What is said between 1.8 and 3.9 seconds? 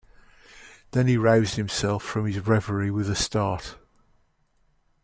from his reverie with a start.